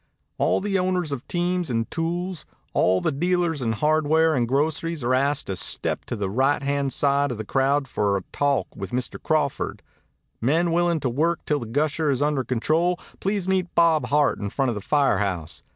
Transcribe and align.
"All 0.39 0.63
owners 0.65 1.11
of 1.11 1.27
teams 1.27 1.69
and 1.69 1.91
tools, 1.91 2.47
all 2.73 3.01
dealers 3.01 3.61
in 3.61 3.73
hardware 3.73 4.33
and 4.33 4.47
groceries, 4.47 5.03
are 5.03 5.13
asked 5.13 5.45
to 5.45 5.55
step 5.55 6.05
to 6.05 6.15
the 6.15 6.27
right 6.27 6.63
hand 6.63 6.91
side 6.91 7.31
of 7.31 7.37
the 7.37 7.45
crowd 7.45 7.87
for 7.87 8.17
a 8.17 8.23
talk 8.33 8.75
with 8.75 8.89
Mr. 8.89 9.21
Crawford. 9.21 9.83
Men 10.41 10.71
willing 10.71 11.01
to 11.01 11.09
work 11.11 11.45
till 11.45 11.59
the 11.59 11.67
gusher 11.67 12.09
is 12.09 12.23
under 12.23 12.43
control, 12.43 12.99
please 13.19 13.47
meet 13.47 13.75
Bob 13.75 14.07
Hart 14.07 14.39
in 14.39 14.49
front 14.49 14.69
of 14.69 14.75
the 14.75 14.81
fire 14.81 15.19
house. 15.19 15.61